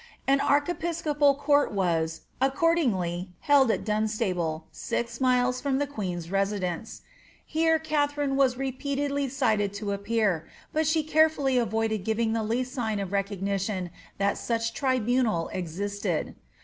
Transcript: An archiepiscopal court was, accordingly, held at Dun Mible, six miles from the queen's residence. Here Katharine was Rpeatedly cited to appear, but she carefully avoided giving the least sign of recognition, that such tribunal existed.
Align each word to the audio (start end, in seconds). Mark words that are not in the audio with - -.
An 0.27 0.39
archiepiscopal 0.41 1.35
court 1.35 1.71
was, 1.71 2.21
accordingly, 2.41 3.29
held 3.41 3.69
at 3.69 3.85
Dun 3.85 4.05
Mible, 4.07 4.63
six 4.71 5.21
miles 5.21 5.61
from 5.61 5.77
the 5.77 5.85
queen's 5.85 6.31
residence. 6.31 7.03
Here 7.45 7.77
Katharine 7.77 8.35
was 8.35 8.55
Rpeatedly 8.55 9.29
cited 9.29 9.73
to 9.73 9.91
appear, 9.91 10.47
but 10.73 10.87
she 10.87 11.03
carefully 11.03 11.59
avoided 11.59 11.99
giving 12.03 12.33
the 12.33 12.41
least 12.41 12.73
sign 12.73 12.99
of 12.99 13.11
recognition, 13.13 13.91
that 14.17 14.39
such 14.39 14.73
tribunal 14.73 15.49
existed. 15.49 16.33